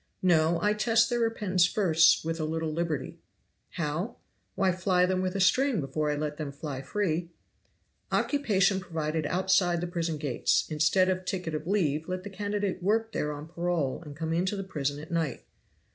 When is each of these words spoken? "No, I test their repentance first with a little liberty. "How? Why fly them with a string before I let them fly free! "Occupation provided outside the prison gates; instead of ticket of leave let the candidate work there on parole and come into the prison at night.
"No, 0.23 0.59
I 0.63 0.73
test 0.73 1.11
their 1.11 1.19
repentance 1.19 1.67
first 1.67 2.25
with 2.25 2.39
a 2.39 2.43
little 2.43 2.73
liberty. 2.73 3.19
"How? 3.77 4.15
Why 4.55 4.71
fly 4.71 5.05
them 5.05 5.21
with 5.21 5.35
a 5.35 5.39
string 5.39 5.79
before 5.79 6.09
I 6.09 6.15
let 6.15 6.37
them 6.37 6.51
fly 6.51 6.81
free! 6.81 7.29
"Occupation 8.11 8.79
provided 8.79 9.27
outside 9.27 9.79
the 9.79 9.85
prison 9.85 10.17
gates; 10.17 10.65
instead 10.71 11.07
of 11.07 11.23
ticket 11.23 11.53
of 11.53 11.67
leave 11.67 12.07
let 12.07 12.23
the 12.23 12.31
candidate 12.31 12.81
work 12.81 13.11
there 13.11 13.31
on 13.31 13.47
parole 13.49 14.01
and 14.03 14.15
come 14.17 14.33
into 14.33 14.55
the 14.55 14.63
prison 14.63 14.99
at 14.99 15.11
night. 15.11 15.43